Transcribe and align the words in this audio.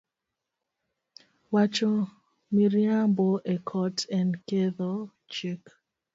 Wacho 1.53 1.91
miriambo 2.55 3.27
e 3.53 3.55
kot 3.69 3.95
en 4.19 4.27
ketho 4.47 4.91
chik 5.33 5.61